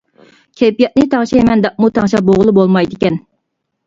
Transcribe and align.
كەيپىياتنى 0.59 1.03
تەڭشەيمەن 1.11 1.61
دەپمۇ 1.65 1.89
تەڭشەپ 1.97 2.25
بولغىلى 2.31 2.55
بولمايدىكەن. 2.61 3.21